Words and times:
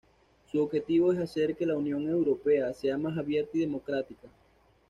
Su 0.51 0.59
objetivo 0.63 1.11
es 1.13 1.19
hacer 1.19 1.55
que 1.55 1.67
la 1.67 1.77
Unión 1.77 2.09
Europea 2.09 2.73
sea 2.73 2.97
más 2.97 3.19
abierta 3.19 3.51
y 3.55 3.59
democrática. 3.59 4.29